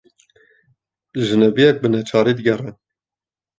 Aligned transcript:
Jinebiyek 1.25 1.77
bi 1.81 1.87
neçarî 1.93 2.33
diğere 2.37 2.69